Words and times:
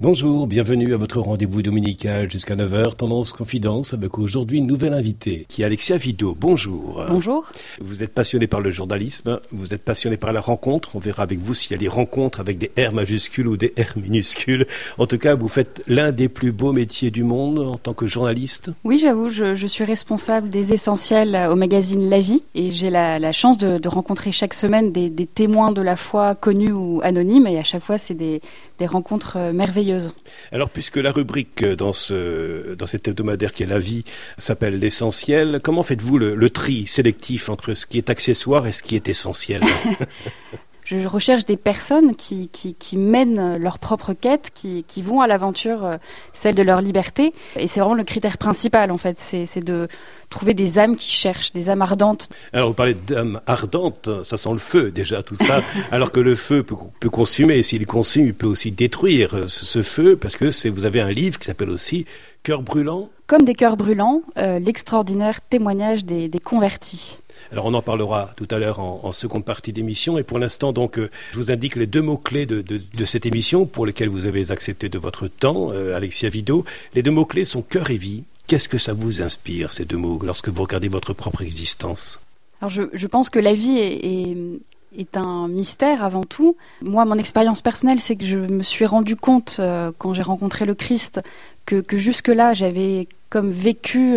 Bonjour, 0.00 0.46
bienvenue 0.46 0.94
à 0.94 0.96
votre 0.96 1.18
rendez-vous 1.18 1.60
dominical 1.60 2.30
jusqu'à 2.30 2.54
9h, 2.54 2.94
Tendance 2.94 3.32
Confidence, 3.32 3.94
avec 3.94 4.16
aujourd'hui 4.16 4.58
une 4.58 4.68
nouvelle 4.68 4.94
invitée, 4.94 5.44
qui 5.48 5.62
est 5.62 5.64
Alexia 5.64 5.96
Vido. 5.96 6.36
Bonjour. 6.38 7.04
Bonjour. 7.10 7.50
Vous 7.80 8.04
êtes 8.04 8.14
passionné 8.14 8.46
par 8.46 8.60
le 8.60 8.70
journalisme, 8.70 9.40
vous 9.50 9.74
êtes 9.74 9.82
passionné 9.82 10.16
par 10.16 10.32
la 10.32 10.40
rencontre, 10.40 10.94
on 10.94 11.00
verra 11.00 11.24
avec 11.24 11.40
vous 11.40 11.52
s'il 11.52 11.72
y 11.72 11.74
a 11.74 11.78
des 11.78 11.88
rencontres 11.88 12.38
avec 12.38 12.58
des 12.58 12.70
R 12.78 12.92
majuscules 12.92 13.48
ou 13.48 13.56
des 13.56 13.74
R 13.76 13.98
minuscules. 13.98 14.68
En 14.98 15.06
tout 15.08 15.18
cas, 15.18 15.34
vous 15.34 15.48
faites 15.48 15.82
l'un 15.88 16.12
des 16.12 16.28
plus 16.28 16.52
beaux 16.52 16.72
métiers 16.72 17.10
du 17.10 17.24
monde 17.24 17.58
en 17.58 17.74
tant 17.74 17.92
que 17.92 18.06
journaliste. 18.06 18.70
Oui, 18.84 18.98
j'avoue, 18.98 19.30
je, 19.30 19.66
suis 19.66 19.82
responsable 19.82 20.48
des 20.48 20.72
essentiels 20.72 21.48
au 21.50 21.56
magazine 21.56 22.08
La 22.08 22.20
Vie, 22.20 22.44
et 22.54 22.70
j'ai 22.70 22.90
la, 22.90 23.32
chance 23.32 23.58
de, 23.58 23.88
rencontrer 23.88 24.30
chaque 24.30 24.54
semaine 24.54 24.92
des, 24.92 25.10
des 25.10 25.26
témoins 25.26 25.72
de 25.72 25.82
la 25.82 25.96
foi 25.96 26.36
connus 26.36 26.70
ou 26.70 27.00
anonymes, 27.02 27.48
et 27.48 27.58
à 27.58 27.64
chaque 27.64 27.82
fois, 27.82 27.98
c'est 27.98 28.14
des 28.14 28.40
des 28.78 28.86
rencontres 28.86 29.36
euh, 29.36 29.52
merveilleuses. 29.52 30.12
Alors, 30.52 30.70
puisque 30.70 30.96
la 30.96 31.12
rubrique 31.12 31.62
euh, 31.62 31.76
dans, 31.76 31.92
ce, 31.92 32.74
dans 32.74 32.86
cet 32.86 33.08
hebdomadaire 33.08 33.52
qui 33.52 33.62
est 33.62 33.66
la 33.66 33.78
vie 33.78 34.04
s'appelle 34.38 34.78
l'essentiel, 34.78 35.60
comment 35.62 35.82
faites-vous 35.82 36.18
le, 36.18 36.50
tri 36.50 36.86
sélectif 36.86 37.48
entre 37.48 37.74
ce 37.74 37.86
qui 37.86 37.98
est 37.98 38.10
accessoire 38.10 38.66
et 38.66 38.72
ce 38.72 38.82
qui 38.82 38.96
est 38.96 39.08
essentiel? 39.08 39.62
je 40.96 41.06
recherche 41.06 41.44
des 41.44 41.58
personnes 41.58 42.16
qui, 42.16 42.48
qui, 42.48 42.96
mènent 42.96 43.58
leur 43.58 43.78
propre 43.78 44.14
quête, 44.14 44.50
qui, 44.54 44.84
qui 44.88 45.02
vont 45.02 45.20
à 45.20 45.26
l'aventure, 45.26 45.84
euh, 45.84 45.96
celle 46.32 46.54
de 46.54 46.62
leur 46.62 46.80
liberté. 46.80 47.34
Et 47.56 47.68
c'est 47.68 47.80
vraiment 47.80 47.94
le 47.94 48.04
critère 48.04 48.38
principal, 48.38 48.90
en 48.90 48.96
fait, 48.96 49.18
c'est 49.20 49.64
de 49.64 49.88
trouver 50.30 50.54
des 50.54 50.78
âmes 50.78 50.96
qui 50.96 51.10
cherchent, 51.10 51.52
des 51.52 51.68
âmes 51.68 51.82
ardentes. 51.82 52.30
Alors, 52.54 52.68
vous 52.68 52.74
parlez 52.74 52.94
d'âmes 52.94 53.40
ardentes, 53.46 54.08
ça 54.22 54.38
sent 54.38 54.52
le 54.52 54.58
feu 54.58 54.90
déjà, 54.90 55.22
tout 55.22 55.34
ça, 55.34 55.62
alors 55.90 56.10
que 56.10 56.20
le 56.20 56.34
feu 56.34 56.62
peut, 56.62 56.76
peut 57.00 57.10
consumer, 57.10 57.62
s'il 57.62 57.86
consume, 57.86 58.26
il 58.26 58.34
peut 58.34 58.46
aussi 58.46 58.72
détruire 58.72 59.34
euh, 59.34 59.46
ce, 59.46 59.82
feu, 59.82 60.16
parce 60.16 60.36
que 60.36 60.68
vous 60.68 60.84
avez 60.86 61.02
un 61.02 61.10
livre 61.10 61.38
qui 61.38 61.44
s'appelle 61.44 61.70
aussi 61.70 62.06
Cœur 62.42 62.62
brûlant. 62.62 63.10
Comme 63.26 63.42
des 63.42 63.54
cœurs 63.54 63.76
brûlants, 63.76 64.22
euh, 64.38 64.58
l'extraordinaire 64.58 65.42
témoignage 65.42 66.04
des, 66.06 66.28
des 66.28 66.38
convertis. 66.38 67.18
Alors 67.50 67.66
on 67.66 67.74
en 67.74 67.82
parlera 67.82 68.30
tout 68.36 68.46
à 68.50 68.58
l'heure 68.58 68.78
en, 68.78 69.12
seconde 69.12 69.44
partie 69.44 69.72
d'émission. 69.72 70.18
Et 70.18 70.22
pour 70.22 70.38
l'instant, 70.38 70.72
donc, 70.72 70.98
euh, 70.98 71.10
je 71.32 71.36
vous 71.38 71.50
indique 71.50 71.76
les 71.76 71.86
deux 71.86 72.02
mots-clés 72.02 72.46
de, 72.46 73.04
cette 73.04 73.26
émission 73.26 73.64
pour 73.64 73.86
lesquels 73.86 74.08
vous 74.08 74.26
avez 74.26 74.50
accepté 74.50 74.88
de 74.88 74.98
votre 74.98 75.28
temps, 75.28 75.72
euh, 75.72 75.96
Alexia 75.96 76.28
Vido. 76.28 76.64
Les 76.94 77.02
deux 77.02 77.10
mots-clés 77.10 77.46
sont 77.46 77.62
cœur 77.62 77.90
et 77.90 77.96
vie. 77.96 78.24
Qu'est-ce 78.46 78.68
que 78.68 78.78
ça 78.78 78.92
vous 78.92 79.22
inspire, 79.22 79.72
ces 79.72 79.84
deux 79.84 79.96
mots, 79.96 80.20
lorsque 80.24 80.48
vous 80.48 80.62
regardez 80.62 80.88
votre 80.88 81.12
propre 81.12 81.42
existence? 81.42 82.20
Alors 82.60 82.70
je, 82.70 83.06
pense 83.06 83.30
que 83.30 83.38
la 83.38 83.54
vie 83.54 83.78
est, 83.78 85.16
un 85.16 85.48
mystère 85.48 86.02
avant 86.02 86.24
tout. 86.24 86.56
Moi, 86.82 87.04
mon 87.04 87.14
expérience 87.14 87.62
personnelle, 87.62 88.00
c'est 88.00 88.16
que 88.16 88.26
je 88.26 88.38
me 88.38 88.62
suis 88.62 88.84
rendu 88.84 89.16
compte, 89.16 89.56
euh, 89.58 89.92
quand 89.96 90.12
j'ai 90.12 90.22
rencontré 90.22 90.64
le 90.64 90.74
Christ, 90.74 91.20
que, 91.66 91.82
jusque-là, 91.92 92.54
j'avais 92.54 93.06
comme 93.30 93.50
vécu 93.50 94.16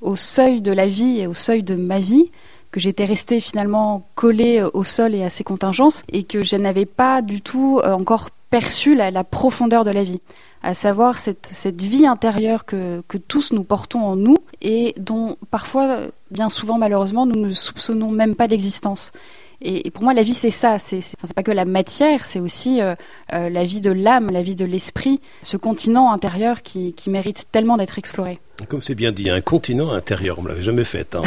au 0.00 0.16
seuil 0.16 0.60
de 0.60 0.72
la 0.72 0.86
vie 0.86 1.20
et 1.20 1.26
au 1.26 1.34
seuil 1.34 1.62
de 1.62 1.76
ma 1.76 2.00
vie 2.00 2.30
que 2.70 2.80
j'étais 2.80 3.04
restée 3.04 3.40
finalement 3.40 4.08
collée 4.14 4.62
au 4.74 4.84
sol 4.84 5.14
et 5.14 5.24
à 5.24 5.30
ses 5.30 5.44
contingences 5.44 6.02
et 6.12 6.24
que 6.24 6.42
je 6.42 6.56
n'avais 6.56 6.86
pas 6.86 7.22
du 7.22 7.40
tout 7.40 7.80
euh, 7.82 7.92
encore 7.92 8.30
perçu 8.50 8.94
la, 8.94 9.24
profondeur 9.24 9.84
de 9.84 9.90
la 9.90 10.04
vie, 10.04 10.20
à 10.62 10.72
savoir 10.72 11.18
cette, 11.18 11.46
cette 11.46 11.82
vie 11.82 12.06
intérieure 12.06 12.64
que, 12.64 13.02
que, 13.06 13.18
tous 13.18 13.52
nous 13.52 13.62
portons 13.62 14.00
en 14.00 14.16
nous 14.16 14.38
et 14.62 14.94
dont 14.96 15.36
parfois, 15.50 15.98
bien 16.30 16.48
souvent 16.48 16.78
malheureusement, 16.78 17.26
nous 17.26 17.38
ne 17.38 17.52
soupçonnons 17.52 18.10
même 18.10 18.34
pas 18.34 18.46
l'existence. 18.46 19.12
Et, 19.60 19.90
pour 19.90 20.04
moi, 20.04 20.14
la 20.14 20.22
vie, 20.22 20.34
c'est 20.34 20.52
ça. 20.52 20.78
C'est 20.78 21.00
enfin, 21.22 21.32
pas 21.34 21.42
que 21.42 21.50
la 21.50 21.64
matière, 21.64 22.24
c'est 22.24 22.40
aussi 22.40 22.80
euh, 22.80 22.94
euh, 23.32 23.50
la 23.50 23.64
vie 23.64 23.80
de 23.80 23.90
l'âme, 23.90 24.28
la 24.30 24.42
vie 24.42 24.54
de 24.54 24.64
l'esprit, 24.64 25.20
ce 25.42 25.56
continent 25.56 26.12
intérieur 26.12 26.62
qui, 26.62 26.92
qui 26.92 27.10
mérite 27.10 27.46
tellement 27.50 27.76
d'être 27.76 27.98
exploré. 27.98 28.38
Comme 28.66 28.82
c'est 28.82 28.96
bien 28.96 29.12
dit, 29.12 29.30
un 29.30 29.40
continent 29.40 29.92
intérieur, 29.92 30.40
on 30.40 30.42
ne 30.42 30.48
l'avait 30.48 30.62
jamais 30.62 30.82
fait 30.82 31.14
hein, 31.14 31.22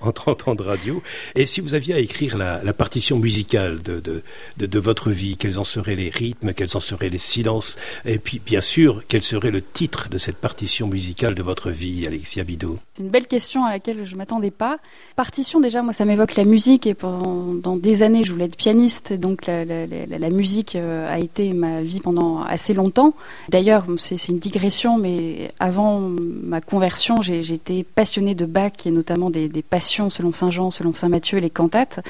en, 0.00 0.12
30 0.12 0.48
ans 0.48 0.54
de, 0.54 0.62
radio. 0.62 1.02
Et 1.34 1.44
si 1.44 1.60
vous 1.60 1.74
aviez 1.74 1.94
à 1.94 1.98
écrire 1.98 2.38
la, 2.38 2.72
partition 2.72 3.18
musicale 3.18 3.82
de, 3.82 4.00
de, 4.00 4.22
de, 4.56 4.78
votre 4.78 5.10
vie, 5.10 5.36
quels 5.36 5.58
en 5.58 5.64
seraient 5.64 5.94
les 5.94 6.08
rythmes, 6.08 6.54
quels 6.54 6.74
en 6.74 6.80
seraient 6.80 7.10
les 7.10 7.18
silences, 7.18 7.76
et 8.06 8.18
puis 8.18 8.40
bien 8.44 8.62
sûr, 8.62 9.02
quel 9.06 9.22
serait 9.22 9.50
le 9.50 9.60
titre 9.60 10.08
de 10.08 10.16
cette 10.16 10.38
partition 10.38 10.88
musicale 10.88 11.34
de 11.34 11.42
votre 11.42 11.70
vie, 11.70 12.06
Alexia 12.06 12.42
Bido 12.42 12.78
C'est 12.96 13.02
une 13.02 13.10
belle 13.10 13.26
question 13.26 13.64
à 13.64 13.70
laquelle 13.70 14.06
je 14.06 14.12
ne 14.12 14.16
m'attendais 14.16 14.50
pas. 14.50 14.78
Partition, 15.14 15.60
déjà, 15.60 15.82
moi, 15.82 15.92
ça 15.92 16.06
m'évoque 16.06 16.36
la 16.36 16.46
musique, 16.46 16.86
et 16.86 16.94
pendant 16.94 17.76
des 17.76 18.02
années, 18.02 18.24
je 18.24 18.32
voulais 18.32 18.46
être 18.46 18.56
pianiste, 18.56 19.12
donc 19.12 19.46
la, 19.46 19.66
la, 19.66 19.86
la, 19.86 20.30
musique 20.30 20.74
euh, 20.76 21.12
a 21.12 21.18
été 21.18 21.52
ma 21.52 21.82
vie 21.82 22.00
pendant 22.00 22.42
assez 22.42 22.72
longtemps. 22.72 23.14
D'ailleurs, 23.50 23.84
c'est 23.98 24.28
une 24.28 24.38
digression, 24.38 24.96
mais 24.96 25.50
avant 25.60 26.00
ma 26.00 26.61
conversion, 26.64 27.16
été 27.20 27.84
passionnée 27.84 28.34
de 28.34 28.46
Bach 28.46 28.72
et 28.84 28.90
notamment 28.90 29.30
des, 29.30 29.48
passions 29.62 30.10
selon 30.10 30.32
Saint 30.32 30.50
Jean, 30.50 30.70
selon 30.70 30.94
Saint 30.94 31.08
Matthieu 31.08 31.38
et 31.38 31.40
les 31.40 31.50
cantates. 31.50 32.00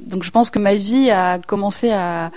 Donc 0.00 0.22
je 0.22 0.30
pense 0.30 0.50
que 0.50 0.58
ma 0.58 0.74
vie 0.74 1.10
a 1.10 1.38
commencé 1.38 1.90
à, 1.90 2.30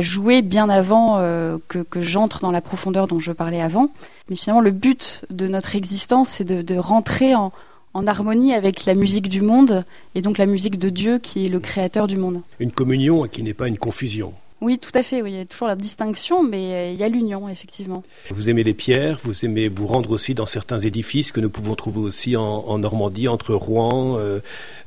jouer 0.00 0.42
bien 0.42 0.68
avant 0.68 1.18
euh, 1.18 1.58
que, 1.68 2.00
j'entre 2.00 2.40
dans 2.40 2.52
la 2.52 2.60
profondeur 2.60 3.06
dont 3.06 3.18
je 3.18 3.32
parlais 3.32 3.60
avant. 3.60 3.90
Mais 4.28 4.36
finalement, 4.36 4.60
le 4.60 4.70
but 4.70 5.24
de 5.30 5.48
notre 5.48 5.76
existence, 5.76 6.28
c'est 6.28 6.44
de, 6.44 6.76
rentrer 6.78 7.34
en, 7.34 7.52
en 7.94 8.06
harmonie 8.06 8.54
avec 8.54 8.84
la 8.84 8.94
musique 8.94 9.28
du 9.28 9.42
monde 9.42 9.84
et 10.14 10.22
donc 10.22 10.38
la 10.38 10.46
musique 10.46 10.78
de 10.78 10.88
Dieu 10.88 11.18
qui 11.18 11.46
est 11.46 11.48
le 11.48 11.60
créateur 11.60 12.06
du 12.06 12.16
monde. 12.16 12.42
Une 12.58 12.72
communion 12.72 13.26
qui 13.28 13.42
n'est 13.42 13.54
pas 13.54 13.68
une 13.68 13.78
confusion. 13.78 14.34
Oui, 14.60 14.78
tout 14.78 14.90
à 14.94 15.02
fait. 15.02 15.22
Oui. 15.22 15.32
Il 15.32 15.36
y 15.38 15.40
a 15.40 15.46
toujours 15.46 15.68
la 15.68 15.76
distinction, 15.76 16.42
mais 16.42 16.72
euh, 16.72 16.90
il 16.92 16.98
y 16.98 17.02
a 17.02 17.08
l'union, 17.08 17.48
effectivement. 17.48 18.02
Vous 18.30 18.50
aimez 18.50 18.62
les 18.62 18.74
pierres, 18.74 19.18
vous 19.24 19.44
aimez 19.44 19.68
vous 19.68 19.86
rendre 19.86 20.10
aussi 20.10 20.34
dans 20.34 20.44
certains 20.44 20.78
édifices 20.78 21.32
que 21.32 21.40
nous 21.40 21.48
pouvons 21.48 21.74
trouver 21.74 22.00
aussi 22.00 22.36
en, 22.36 22.78
Normandie, 22.78 23.28
entre 23.28 23.54
Rouen, 23.54 24.18
euh, 24.18 24.40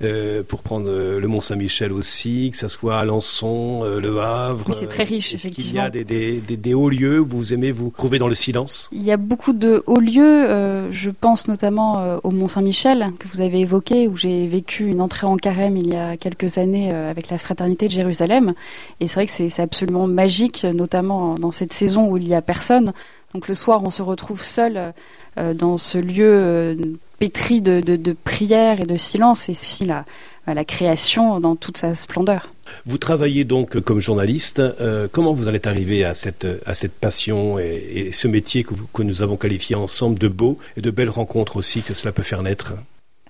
euh, 0.04 0.44
pour 0.44 0.62
prendre 0.62 0.90
le 0.90 1.28
Mont 1.28 1.42
Saint-Michel 1.42 1.92
aussi, 1.92 2.52
que 2.52 2.58
ce 2.58 2.68
soit 2.68 3.00
Alençon, 3.00 3.84
Le 3.84 4.20
Havre. 4.20 4.66
Oui, 4.68 4.76
c'est 4.80 4.88
très 4.88 5.04
riche, 5.04 5.34
effectivement. 5.34 5.72
Il 5.72 5.76
y 5.76 5.80
a 5.80 5.90
des, 5.90 6.04
des, 6.04 6.58
des, 6.58 6.74
hauts 6.74 6.90
lieux 6.90 7.20
où 7.20 7.26
vous 7.28 7.54
aimez 7.54 7.72
vous 7.72 7.92
trouver 7.98 8.20
dans 8.20 8.28
le 8.28 8.36
silence? 8.36 8.90
Il 8.92 9.04
y 9.04 9.12
a 9.12 9.18
beaucoup 9.18 9.54
de 9.54 9.84
hauts 9.88 10.00
lieux. 10.00 10.92
je 10.92 11.10
pense 11.10 11.48
notamment 11.48 12.20
au 12.24 12.32
Mont 12.32 12.48
Saint-Michel, 12.48 13.12
que 13.20 13.28
vous 13.28 13.42
avez 13.42 13.62
évoqué, 13.62 14.08
où 14.08 14.18
j'ai 14.18 14.48
vécu 14.48 14.86
une 14.86 15.02
entrée 15.02 15.28
en 15.28 15.38
carême 15.38 15.78
il 15.78 15.90
y 15.90 15.96
a 15.96 16.18
quelques 16.18 16.58
années 16.58 16.92
avec 16.92 17.30
la 17.30 17.38
Fraternité 17.38 17.88
de 17.88 17.92
Jérusalem. 17.92 18.54
Et 19.00 19.08
c'est 19.08 19.16
vrai 19.16 19.26
que 19.26 19.32
c'est 19.32 19.63
absolument 19.64 20.08
magique, 20.08 20.64
notamment 20.64 21.36
dans 21.36 21.52
cette 21.52 21.74
saison 21.74 22.08
où 22.08 22.18
il 22.18 22.28
n'y 22.28 22.36
a 22.36 22.42
personne. 22.42 22.94
Donc 23.34 23.48
le 23.48 23.56
soir, 23.56 23.82
on 23.84 23.90
se 23.90 24.02
retrouve 24.02 24.44
seul 24.44 24.94
euh, 25.38 25.54
dans 25.54 25.78
ce 25.78 25.98
lieu 25.98 26.32
euh, 26.32 26.76
pétri 27.18 27.62
de, 27.62 27.80
de, 27.80 28.14
prière 28.14 28.82
et 28.82 28.86
de 28.86 28.98
silence, 28.98 29.50
et 29.50 29.54
aussi 29.54 29.86
la, 29.86 30.06
la 30.46 30.66
création 30.66 31.40
dans 31.40 31.56
toute 31.56 31.78
sa 31.78 31.96
splendeur. 31.96 32.52
Vous 32.86 32.98
travaillez 32.98 33.44
donc 33.44 33.80
comme 33.80 34.00
journaliste. 34.00 34.60
Euh, 34.60 35.08
comment 35.12 35.34
vous 35.34 35.48
allez 35.48 35.66
arriver 35.66 36.04
à 36.04 36.14
cette, 36.14 36.46
à 36.66 36.76
cette 36.76 36.94
passion 36.94 37.58
et, 37.58 38.12
ce 38.12 38.28
métier 38.28 38.64
que, 38.64 38.74
que, 38.94 39.04
nous 39.04 39.22
avons 39.22 39.38
qualifié 39.38 39.76
ensemble 39.76 40.20
de 40.20 40.28
beau 40.28 40.60
et 40.78 40.82
de 40.82 40.92
belles 40.92 41.10
rencontres 41.10 41.58
aussi 41.58 41.82
que 41.82 41.94
cela 41.94 42.12
peut 42.12 42.24
faire 42.24 42.44
naître? 42.44 42.74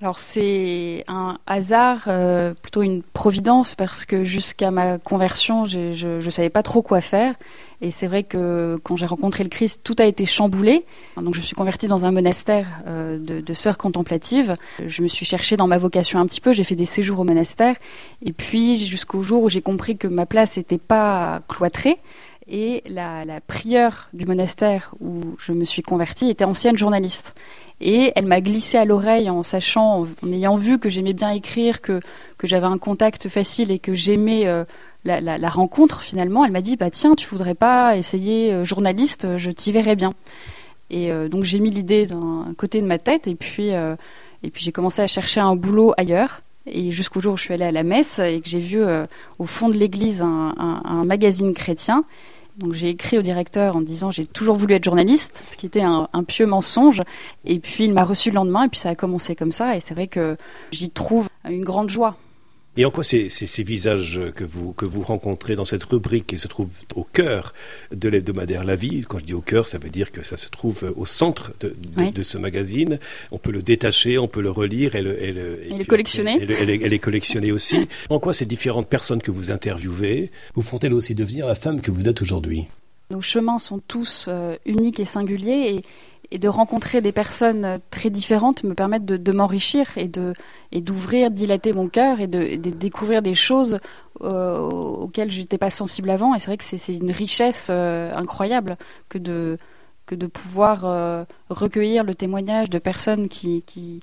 Alors 0.02 0.20
c'est 0.20 1.04
un 1.08 1.38
hasard, 1.48 2.06
euh, 2.08 2.54
plutôt 2.54 2.82
une 2.82 3.04
providence, 3.04 3.74
parce 3.76 4.06
que 4.06 4.24
jusqu'à 4.24 4.70
ma 4.70 4.98
conversion, 4.98 5.64
je 5.66 6.18
ne 6.18 6.30
savais 6.30 6.50
pas 6.50 6.64
trop 6.64 6.82
quoi 6.82 7.00
faire. 7.00 7.36
Et 7.80 7.92
c'est 7.92 8.08
vrai 8.08 8.24
que 8.24 8.78
quand 8.84 8.96
j'ai 8.96 9.06
rencontré 9.06 9.44
le 9.44 9.50
Christ, 9.50 9.82
tout 9.84 9.96
a 10.00 10.06
été 10.06 10.26
chamboulé. 10.26 10.86
Donc 11.18 11.36
je 11.36 11.42
suis 11.42 11.56
convertie 11.56 11.88
dans 11.88 12.06
un 12.06 12.12
monastère 12.12 12.68
euh, 12.88 13.18
de, 13.20 13.40
de, 13.40 13.54
sœurs 13.54 13.78
contemplatives. 13.78 14.56
Je 14.86 15.02
me 15.04 15.08
suis 15.08 15.26
cherchée 15.26 15.58
dans 15.58 15.68
ma 15.68 15.78
vocation 15.78 16.20
un 16.20 16.26
petit 16.26 16.42
peu, 16.42 16.54
j'ai 16.54 16.64
fait 16.64 16.76
des 16.76 16.86
séjours 16.86 17.20
au 17.20 17.24
monastère. 17.24 17.76
Et 18.26 18.34
puis 18.34 18.78
jusqu'au 18.78 19.22
jour 19.22 19.44
où 19.44 19.50
j'ai 19.50 19.62
compris 19.62 19.98
que 19.98 20.08
ma 20.08 20.26
place 20.26 20.58
n'était 20.58 20.78
pas 20.78 21.42
cloîtrée. 21.48 22.00
Et 22.48 22.84
la, 22.88 23.24
la 23.24 23.40
prieure 23.40 24.10
du 24.12 24.26
monastère 24.26 24.94
où 25.00 25.22
je 25.38 25.54
me 25.54 25.64
suis 25.64 25.82
convertie 25.82 26.30
était 26.30 26.44
ancienne 26.44 26.78
journaliste. 26.78 27.36
Et 27.86 28.14
elle 28.16 28.28
m'a 28.28 28.40
glissé 28.40 28.78
à 28.78 28.86
l'oreille 28.86 29.30
en 29.30 29.44
sachant, 29.44 30.06
en 30.24 30.32
ayant 30.32 30.56
vu 30.56 30.80
que 30.80 30.88
j'aimais 30.88 31.12
bien 31.12 31.32
écrire, 31.32 31.82
que, 31.82 32.00
que 32.38 32.48
j'avais 32.48 32.66
un 32.66 32.78
contact 32.78 33.28
facile 33.28 33.72
et 33.72 33.80
que 33.80 33.94
j'aimais 33.94 34.48
euh, 34.48 34.64
la, 35.04 35.50
rencontre 35.50 36.02
finalement. 36.02 36.46
Elle 36.46 36.54
m'a 36.54 36.62
dit, 36.62 36.78
bah 36.78 36.90
tiens, 36.90 37.14
tu 37.14 37.28
voudrais 37.28 37.56
pas 37.56 37.98
essayer 37.98 38.54
euh, 38.54 38.64
journaliste, 38.64 39.36
je 39.36 39.52
t'y 39.52 39.74
verrais 39.74 39.98
bien. 39.98 40.14
Et 40.92 41.12
euh, 41.12 41.28
donc 41.28 41.44
j'ai 41.44 41.60
mis 41.60 41.72
l'idée 41.72 42.06
d'un 42.06 42.54
côté 42.56 42.80
de 42.80 42.88
ma 42.88 43.00
tête 43.00 43.28
et 43.28 43.36
puis, 43.36 43.72
et 43.72 44.50
puis 44.50 44.64
j'ai 44.64 44.72
commencé 44.72 45.02
à 45.02 45.08
chercher 45.08 45.42
un 45.42 45.58
boulot 45.58 45.94
ailleurs. 45.98 46.42
Et 46.66 46.92
jusqu'au 46.92 47.20
jour 47.20 47.34
où 47.34 47.38
je 47.38 47.44
suis 47.44 47.54
allée 47.54 47.66
à 47.66 47.74
la 47.74 47.84
messe 47.84 48.20
et 48.20 48.40
que 48.40 48.48
j'ai 48.48 48.60
vu 48.60 48.82
au 49.40 49.46
fond 49.46 49.68
de 49.68 49.74
l'église 49.74 50.22
un 50.22 51.04
magazine 51.04 51.54
chrétien 51.54 52.06
donc 52.58 52.74
j'ai 52.74 52.90
écrit 52.90 53.18
au 53.18 53.22
directeur 53.22 53.76
en 53.76 53.82
disant 53.82 54.12
j'ai 54.12 54.26
toujours 54.26 54.56
voulu 54.56 54.76
être 54.76 54.84
journaliste, 54.84 55.44
ce 55.46 55.58
qui 55.58 55.66
était 55.66 55.82
un, 55.82 56.08
pieux 56.28 56.46
mensonge. 56.46 57.02
Et 57.46 57.60
puis 57.60 57.86
il 57.86 57.94
m'a 57.94 58.04
reçu 58.04 58.30
le 58.30 58.36
lendemain 58.36 58.66
et 58.66 58.70
puis 58.70 58.80
ça 58.80 58.90
a 58.90 58.96
commencé 58.96 59.36
comme 59.36 59.52
ça. 59.52 59.76
Et 59.76 59.80
c'est 59.80 59.94
vrai 59.94 60.08
que 60.08 60.38
j'y 60.72 60.90
trouve 60.90 61.30
une 61.50 61.64
grande 61.64 61.90
joie. 61.90 62.18
Et 62.76 62.86
en 62.86 62.92
quoi 62.92 63.04
ces, 63.04 63.30
ces, 63.30 63.64
visages 63.64 64.20
que 64.34 64.44
vous, 64.44 64.74
que 64.74 64.86
vous 64.86 65.04
rencontrez 65.04 65.56
dans 65.56 65.66
cette 65.66 65.84
rubrique 65.84 66.26
qui 66.26 66.40
se 66.40 66.48
trouve 66.48 66.70
au 66.96 67.04
cœur 67.04 67.54
de 67.94 68.10
l'hebdomadaire 68.10 68.64
La 68.64 68.76
Vie, 68.76 69.02
quand 69.08 69.20
je 69.20 69.26
dis 69.26 69.34
au 69.34 69.42
cœur, 69.42 69.68
ça 69.68 69.78
veut 69.78 69.92
dire 69.92 70.12
que 70.12 70.24
ça 70.24 70.38
se 70.38 70.50
trouve 70.50 70.92
au 70.96 71.06
centre 71.06 71.54
de, 71.60 71.76
de, 72.12 72.24
ce 72.24 72.40
magazine. 72.40 73.00
On 73.32 73.38
peut 73.38 73.52
le 73.52 73.62
détacher, 73.62 74.18
on 74.18 74.28
peut 74.28 74.42
le 74.42 74.50
relire 74.50 74.96
et 74.96 75.04
le, 75.04 75.22
et 75.22 75.32
le, 75.32 75.60
et 75.72 75.86
collectionner. 75.86 76.42
Et, 76.42 76.66
les 76.66 77.00
collectionner 77.00 77.52
aussi. 77.52 77.88
En 78.10 78.20
quoi 78.20 78.34
ces 78.34 78.46
différentes 78.46 78.90
personnes 78.90 79.22
que 79.22 79.32
vous 79.32 79.52
interviewez 79.52 80.32
vous 80.56 80.62
font-elles 80.64 80.94
aussi 80.94 81.14
devenir 81.14 81.46
la 81.46 81.56
femme 81.56 81.80
que 81.80 81.92
vous 81.92 82.08
êtes 82.08 82.22
aujourd'hui? 82.22 82.68
Nos 83.14 83.22
chemins 83.22 83.60
sont 83.60 83.80
tous 83.80 84.26
euh, 84.28 84.58
uniques 84.66 85.00
et 85.00 85.06
singuliers 85.06 85.82
et 86.34 86.40
de 86.40 86.48
rencontrer 86.50 87.00
des 87.00 87.12
personnes 87.12 87.64
euh, 87.64 87.78
très 87.92 88.10
différentes 88.10 88.64
me 88.64 88.74
permettent 88.74 89.06
de, 89.06 89.32
m'enrichir 89.32 89.88
et 89.98 90.08
de 90.08 90.34
d'ouvrir, 90.74 91.30
dilater 91.30 91.74
mon 91.74 91.88
cœur 91.88 92.20
et 92.20 92.28
de, 92.28 92.56
découvrir 92.56 93.22
des 93.22 93.36
choses 93.36 93.78
euh, 94.22 94.58
auxquelles 94.58 95.30
je 95.30 95.42
n'étais 95.42 95.60
pas 95.60 95.70
sensible 95.70 96.10
avant. 96.10 96.34
Et 96.34 96.40
c'est 96.40 96.48
vrai 96.48 96.58
que 96.58 96.64
c'est 96.64 96.96
une 96.96 97.12
richesse 97.12 97.68
euh, 97.70 98.12
incroyable 98.16 98.78
que 99.10 99.20
de 99.20 99.60
que 100.08 100.16
de 100.16 100.28
pouvoir 100.28 101.26
recueillir 101.50 102.04
le 102.04 102.14
témoignage 102.14 102.70
de 102.70 102.80
personnes 102.80 103.30
qui 103.30 103.62
qui 103.62 104.02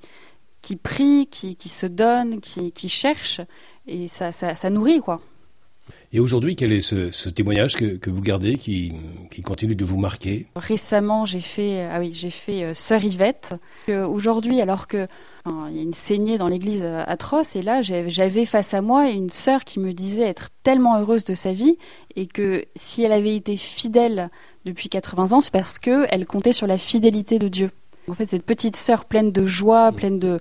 qui 0.63 0.77
prient, 0.77 1.27
qui, 1.27 1.57
qui 1.57 1.69
se 1.69 1.87
donnent, 1.87 2.41
qui, 2.41 2.71
qui 2.73 2.89
cherchent 2.89 3.41
et 3.87 4.09
ça, 4.09 4.31
ça, 4.33 4.55
ça 4.55 4.71
nourrit 4.71 5.01
quoi. 5.01 5.21
Et 6.13 6.21
aujourd'hui, 6.21 6.57
quel 6.57 6.73
est 6.73 6.81
ce, 6.81 7.29
témoignage 7.29 7.77
que, 7.77 8.11
vous 8.11 8.23
gardez 8.23 8.57
qui, 8.57 8.93
continue 9.45 9.75
de 9.75 9.85
vous 9.85 9.99
marquer? 9.99 10.47
Récemment, 10.57 11.25
j'ai 11.25 11.41
fait, 11.41 11.89
ah 11.91 11.99
oui, 12.01 12.13
j'ai 12.15 12.31
fait 12.31 12.63
euh, 12.65 12.75
Sœur 12.75 13.05
Yvette. 13.05 13.55
aujourd'hui, 13.89 14.61
alors 14.61 14.87
que 14.87 15.07
il 15.47 15.77
y 15.77 15.79
a 15.79 15.83
une 15.83 15.95
saignée 15.95 16.39
dans 16.39 16.49
l'église 16.49 16.85
euh, 16.85 17.03
atroce, 17.07 17.57
et 17.57 17.63
là, 17.63 17.81
j'avais 17.83 18.45
face 18.45 18.75
à 18.75 18.83
moi 18.83 19.09
une 19.09 19.31
sœur 19.31 19.65
qui 19.65 19.81
me 19.81 19.93
disait 19.93 20.25
être 20.25 20.49
tellement 20.63 20.99
heureuse 20.99 21.25
de 21.25 21.35
sa 21.35 21.53
vie 21.53 21.79
et 22.15 22.27
que 22.27 22.65
si 22.77 23.03
elle 23.03 23.13
avait 23.13 23.37
été 23.37 23.57
fidèle 23.57 24.29
depuis 24.65 24.89
80 24.89 25.33
ans, 25.33 25.41
c'est 25.41 25.53
parce 25.53 25.79
qu'elle 25.79 26.27
comptait 26.27 26.53
sur 26.53 26.67
la 26.67 26.79
fidélité 26.79 27.39
de 27.39 27.49
Dieu. 27.49 27.71
En 28.09 28.15
fait, 28.15 28.29
cette 28.29 28.45
petite 28.45 28.77
sœur 28.77 29.05
pleine 29.05 29.33
de 29.33 29.47
joie, 29.47 29.93
pleine 29.93 30.19
de 30.19 30.41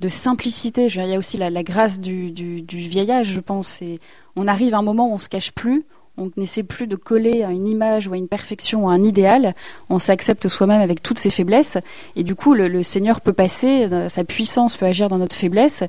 de 0.00 0.08
simplicité. 0.08 0.86
il 0.86 1.08
y 1.08 1.14
a 1.14 1.18
aussi 1.18 1.36
la, 1.36 1.62
grâce 1.62 2.00
du, 2.00 2.30
du, 2.30 2.78
vieillage, 2.78 3.32
je 3.32 3.40
pense. 3.40 3.82
Et 3.82 4.00
on 4.36 4.48
arrive 4.48 4.74
à 4.74 4.78
un 4.78 4.82
moment 4.82 5.10
où 5.10 5.14
on 5.14 5.18
se 5.18 5.28
cache 5.28 5.52
plus, 5.52 5.84
on 6.16 6.30
n'essaie 6.36 6.62
plus 6.62 6.86
de 6.86 6.96
coller 6.96 7.42
à 7.42 7.50
une 7.50 7.66
image 7.66 8.08
ou 8.08 8.12
à 8.12 8.16
une 8.16 8.28
perfection 8.28 8.84
ou 8.84 8.90
à 8.90 8.92
un 8.92 9.02
idéal. 9.02 9.54
On 9.88 9.98
s'accepte 9.98 10.48
soi-même 10.48 10.80
avec 10.80 11.02
toutes 11.02 11.18
ses 11.18 11.30
faiblesses. 11.30 11.78
Et 12.16 12.24
du 12.24 12.34
coup, 12.34 12.54
le, 12.54 12.82
Seigneur 12.82 13.20
peut 13.20 13.32
passer, 13.32 13.84
euh, 13.90 14.08
sa 14.08 14.24
puissance 14.24 14.76
peut 14.76 14.86
agir 14.86 15.08
dans 15.08 15.18
notre 15.18 15.36
faiblesse. 15.36 15.82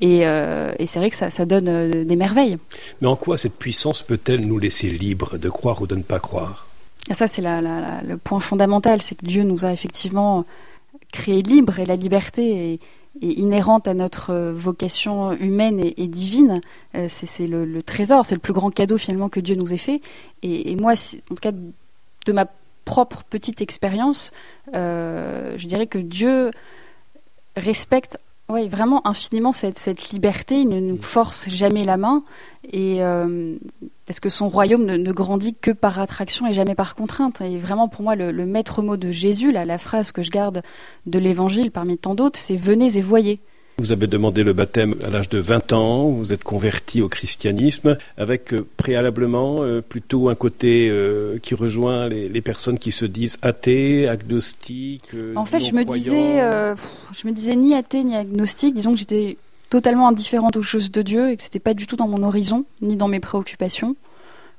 Et, 0.00 0.26
euh, 0.26 0.72
c'est 0.86 0.98
vrai 0.98 1.10
que 1.10 1.16
ça, 1.16 1.46
donne 1.46 1.68
euh, 1.68 2.04
des 2.04 2.16
merveilles. 2.16 2.58
Mais 3.00 3.08
en 3.08 3.16
quoi 3.16 3.38
cette 3.38 3.54
puissance 3.54 4.02
peut-elle 4.02 4.46
nous 4.46 4.58
laisser 4.58 4.90
libres 4.90 5.38
de 5.38 5.48
croire 5.48 5.80
ou 5.80 5.86
de 5.86 5.94
ne 5.94 6.02
pas 6.02 6.18
croire? 6.18 6.66
Ça, 7.10 7.26
c'est 7.26 7.42
le 7.42 8.16
point 8.16 8.40
fondamental. 8.40 9.00
C'est 9.00 9.14
que 9.14 9.24
Dieu 9.24 9.42
nous 9.42 9.64
a 9.64 9.72
effectivement 9.72 10.44
créés 11.12 11.42
libres 11.42 11.78
et 11.78 11.86
la 11.86 11.96
liberté. 11.96 12.72
Et, 12.74 12.80
est 13.22 13.32
inhérente 13.32 13.88
à 13.88 13.94
notre 13.94 14.30
euh, 14.30 14.52
vocation 14.52 15.32
humaine 15.32 15.80
et, 15.80 16.08
divine. 16.08 16.60
Euh, 16.94 17.06
c'est 17.08 17.46
le, 17.46 17.82
trésor, 17.82 18.26
c'est 18.26 18.34
le 18.34 18.40
plus 18.40 18.52
grand 18.52 18.70
cadeau 18.70 18.98
finalement 18.98 19.28
que 19.28 19.40
Dieu 19.40 19.54
nous 19.54 19.72
ait 19.72 19.78
fait. 19.78 20.00
Et, 20.42 20.76
moi, 20.76 20.92
en 20.92 21.34
tout 21.34 21.40
cas, 21.40 21.52
de 21.52 22.32
ma 22.32 22.46
propre 22.84 23.24
petite 23.24 23.60
expérience, 23.60 24.32
euh, 24.74 25.54
je 25.56 25.66
dirais 25.66 25.86
que 25.86 25.98
Dieu 25.98 26.50
respecte 27.56 28.18
oui, 28.50 28.68
vraiment 28.68 29.06
infiniment 29.06 29.52
cette, 29.52 29.78
cette, 29.78 30.10
liberté. 30.10 30.60
Il 30.60 30.68
ne 30.68 30.80
nous 30.80 31.02
force 31.02 31.50
jamais 31.50 31.84
la 31.84 31.98
main. 31.98 32.24
Et 32.70 33.04
euh, 33.04 33.56
parce 34.06 34.20
que 34.20 34.30
son 34.30 34.48
royaume 34.48 34.86
ne, 34.86 35.12
grandit 35.12 35.54
que 35.54 35.70
par 35.70 36.00
attraction 36.00 36.46
et 36.46 36.54
jamais 36.54 36.74
par 36.74 36.94
contrainte. 36.94 37.42
Et 37.42 37.58
vraiment, 37.58 37.88
pour 37.88 38.02
moi, 38.02 38.16
le, 38.16 38.46
maître 38.46 38.80
mot 38.80 38.96
de 38.96 39.12
Jésus, 39.12 39.52
là, 39.52 39.66
la 39.66 39.76
phrase 39.76 40.12
que 40.12 40.22
je 40.22 40.30
garde 40.30 40.62
de 41.04 41.18
l'évangile 41.18 41.70
parmi 41.70 41.98
tant 41.98 42.14
d'autres, 42.14 42.38
c'est 42.38 42.56
venez 42.56 42.96
et 42.96 43.02
voyez. 43.02 43.40
Vous 43.78 43.92
avez 43.92 44.08
demandé 44.08 44.42
le 44.42 44.54
baptême 44.54 44.96
à 45.06 45.08
l'âge 45.08 45.28
de 45.28 45.38
20 45.38 45.72
ans, 45.72 46.08
vous 46.08 46.32
êtes 46.32 46.42
converti 46.42 47.00
au 47.00 47.08
christianisme, 47.08 47.96
avec 48.16 48.52
euh, 48.52 48.66
préalablement 48.76 49.58
euh, 49.60 49.80
plutôt 49.82 50.28
un 50.28 50.34
côté 50.34 50.88
euh, 50.90 51.38
qui 51.38 51.54
rejoint 51.54 52.08
les, 52.08 52.40
personnes 52.40 52.80
qui 52.80 52.90
se 52.90 53.04
disent 53.04 53.36
athées, 53.40 54.08
agnostiques. 54.08 55.12
en 55.36 55.44
fait, 55.44 55.60
je 55.60 55.74
me 55.74 55.84
disais, 55.84 56.40
je 57.12 57.28
me 57.28 57.32
disais 57.32 57.54
ni 57.54 57.72
athée 57.72 58.02
ni 58.02 58.16
agnostique. 58.16 58.74
Disons 58.74 58.94
que 58.94 58.98
j'étais 58.98 59.36
totalement 59.70 60.08
indifférente 60.08 60.56
aux 60.56 60.62
choses 60.62 60.90
de 60.90 61.02
Dieu 61.02 61.30
et 61.30 61.36
que 61.36 61.44
c'était 61.44 61.60
pas 61.60 61.74
du 61.74 61.86
tout 61.86 61.94
dans 61.94 62.08
mon 62.08 62.24
horizon 62.24 62.64
ni 62.82 62.96
dans 62.96 63.08
mes 63.08 63.20
préoccupations. 63.20 63.94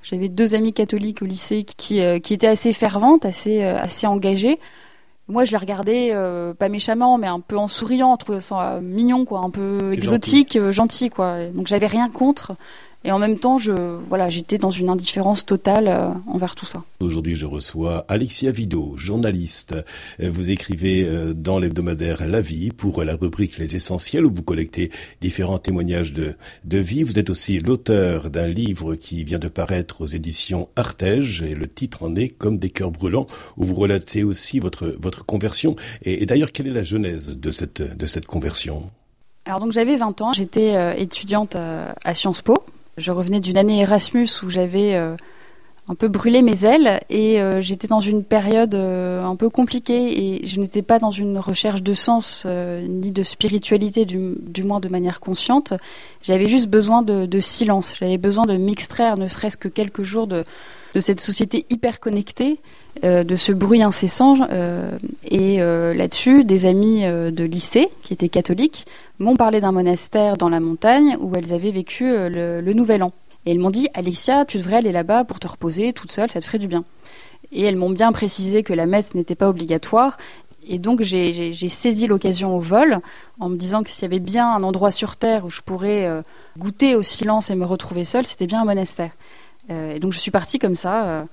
J'avais 0.02 0.30
deux 0.30 0.56
amies 0.56 0.72
catholiques 0.72 1.22
au 1.22 1.26
lycée 1.26 1.66
qui, 1.66 2.00
qui 2.24 2.34
étaient 2.34 2.48
assez 2.48 2.72
ferventes, 2.72 3.26
assez, 3.26 3.64
assez 3.64 4.08
engagées. 4.08 4.60
Moi, 5.30 5.46
je 5.46 5.52
l'ai 5.52 5.58
regardé 5.58 6.10
euh, 6.12 6.56
pas 6.56 6.70
méchamment, 6.70 7.20
mais 7.20 7.28
un 7.28 7.40
peu 7.40 7.56
en 7.56 7.68
souriant, 7.68 8.10
en 8.10 8.18
trouvant 8.18 8.40
ça 8.40 8.80
mignon, 8.82 9.26
quoi, 9.26 9.42
un 9.42 9.52
peu 9.52 9.94
exotique, 9.94 10.54
gentil. 10.54 10.60
Euh, 10.60 10.72
gentil, 10.72 11.10
quoi. 11.12 11.46
Donc, 11.46 11.68
j'avais 11.68 11.86
rien 11.86 12.10
contre. 12.10 12.54
Et 13.06 13.14
en 13.14 13.20
même 13.20 13.40
temps, 13.40 13.58
je, 13.58 13.72
voilà, 13.72 14.28
j'étais 14.28 14.58
dans 14.58 14.72
une 14.72 14.90
indifférence 14.90 15.46
totale 15.46 15.88
euh, 15.88 16.10
envers 16.28 16.54
tout 16.54 16.66
ça. 16.66 16.84
Aujourd'hui, 17.00 17.36
je 17.36 17.46
reçois 17.46 18.04
Alexia 18.10 18.52
Vido, 18.52 18.98
journaliste. 18.98 19.74
Euh, 20.20 20.30
vous 20.30 20.50
écrivez 20.50 21.06
euh, 21.06 21.34
dans 21.34 21.60
l'hebdomadaire 21.60 22.28
La 22.28 22.42
Vie 22.42 22.72
pour 22.72 23.02
la 23.06 23.16
rubrique 23.16 23.58
Les 23.58 23.78
Essentiels 23.78 24.26
où 24.26 24.34
vous 24.34 24.44
collectez 24.44 24.92
différents 25.22 25.60
témoignages 25.60 26.12
de, 26.12 26.36
de 26.66 26.78
vie. 26.78 27.04
Vous 27.04 27.18
êtes 27.18 27.30
aussi 27.30 27.60
l'auteur 27.60 28.30
d'un 28.30 28.48
livre 28.48 28.96
qui 28.96 29.24
vient 29.24 29.40
de 29.40 29.48
paraître 29.48 30.02
aux 30.02 30.08
éditions 30.08 30.68
Artege 30.76 31.42
et 31.42 31.56
le 31.56 31.68
titre 31.68 32.04
en 32.04 32.18
est 32.18 32.28
Comme 32.28 32.58
des 32.58 32.70
cœurs 32.70 32.92
brûlants 32.92 33.28
où 33.56 33.64
vous 33.64 33.76
relatez 33.76 34.26
aussi 34.26 34.60
votre, 34.60 34.94
votre 35.00 35.26
conversion. 35.26 35.78
Et, 36.04 36.26
d'ailleurs, 36.26 36.52
quelle 36.52 36.68
est 36.68 36.72
la 36.72 36.84
genèse 36.84 37.38
de 37.38 37.52
cette, 37.52 37.98
de 37.98 38.06
cette 38.06 38.26
conversion? 38.26 38.92
Alors 39.46 39.62
donc 39.62 39.72
j'avais 39.72 39.96
20 39.96 40.22
ans, 40.22 40.34
j'étais 40.34 41.02
étudiante 41.02 41.56
à 41.56 42.14
Sciences 42.14 42.44
Po 42.44 42.56
je 43.00 43.12
revenais 43.12 43.40
d'une 43.40 43.58
année 43.58 43.82
Erasmus 43.82 44.28
où 44.44 44.50
j'avais 44.50 44.94
euh, 44.94 45.16
un 45.88 45.96
peu 45.96 46.08
brûlé 46.08 46.42
mes 46.42 46.66
ailes 46.66 47.00
et 47.10 47.42
euh, 47.42 47.62
j'étais 47.62 47.88
dans 47.88 48.02
une 48.02 48.24
période 48.24 48.76
euh, 48.76 49.24
un 49.24 49.36
peu 49.36 49.50
compliquée 49.50 50.36
et 50.36 50.46
je 50.46 50.60
n'étais 50.60 50.82
pas 50.82 51.00
dans 51.00 51.10
une 51.10 51.40
recherche 51.40 51.82
de 51.82 51.94
sens 51.94 52.46
ni 52.46 53.12
de 53.12 53.24
spiritualité, 53.24 54.06
du, 54.06 54.64
moins 54.64 54.80
de 54.80 54.90
manière 54.90 55.20
consciente. 55.20 55.74
J'avais 56.22 56.46
juste 56.46 56.68
besoin 56.68 57.02
de, 57.02 57.40
silence. 57.40 57.94
J'avais 58.00 58.18
besoin 58.18 58.46
de 58.46 58.58
m'extraire, 58.58 59.18
ne 59.18 59.28
serait-ce 59.28 59.58
que 59.58 59.70
quelques 59.70 60.04
jours 60.04 60.28
de, 60.28 60.44
de 60.96 61.00
cette 61.00 61.22
société 61.22 61.66
hyper 61.70 62.00
connectée, 62.00 62.60
de 63.04 63.36
ce 63.36 63.52
bruit 63.52 63.84
incessant. 63.84 64.36
et 65.30 65.58
là-dessus, 65.58 66.44
des 66.44 66.66
amis 66.66 67.04
de 67.04 67.44
lycée 67.44 67.90
qui 68.02 68.14
étaient 68.14 68.30
catholiques 68.30 68.86
m'ont 69.20 69.36
parlé 69.36 69.62
d'un 69.62 69.72
monastère 69.72 70.38
dans 70.38 70.50
la 70.50 70.60
montagne 70.60 71.18
où 71.20 71.36
elles 71.36 71.54
avaient 71.54 71.72
vécu 71.72 72.06
euh, 72.06 72.62
le, 72.62 72.74
Nouvel 72.74 73.04
An. 73.04 73.12
Et 73.46 73.52
elles 73.52 73.60
m'ont 73.60 73.70
dit, 73.70 73.88
Alexia, 73.94 74.46
tu 74.46 74.58
devrais 74.58 74.78
aller 74.78 74.92
là-bas 74.92 75.24
pour 75.24 75.40
te 75.40 75.48
reposer 75.48 75.94
toute 75.94 76.12
seule, 76.12 76.32
ça 76.32 76.40
te 76.40 76.46
ferait 76.46 76.60
du 76.60 76.68
bien. 76.68 76.84
Et 77.52 77.64
elles 77.64 77.76
m'ont 77.76 77.90
bien 77.90 78.12
précisé 78.12 78.64
que 78.64 78.74
la 78.74 78.86
messe 78.86 79.16
n'était 79.16 79.36
pas 79.36 79.50
obligatoire. 79.50 80.18
Et 80.68 80.78
donc 80.78 81.02
j'ai 81.02 81.54
saisi 81.70 82.06
l'occasion 82.06 82.56
au 82.56 82.60
vol 82.60 83.00
en 83.40 83.50
me 83.50 83.56
disant 83.56 83.82
que 83.82 83.90
s'il 83.90 84.04
y 84.04 84.06
avait 84.06 84.20
bien 84.20 84.54
un 84.54 84.62
endroit 84.62 84.92
sur 84.92 85.16
Terre 85.16 85.46
où 85.46 85.50
je 85.50 85.62
pourrais 85.62 86.06
euh, 86.06 86.22
goûter 86.58 86.96
au 86.96 87.02
silence 87.02 87.50
et 87.50 87.56
me 87.56 87.66
retrouver 87.66 88.04
seule, 88.04 88.26
c'était 88.26 88.46
bien 88.46 88.62
un 88.62 88.66
monastère. 88.66 89.12
Euh, 89.70 89.96
et 89.96 90.00
donc 90.00 90.14
je 90.14 90.20
suis 90.20 90.32
partie 90.32 90.60
comme 90.60 90.76
ça, 90.76 91.26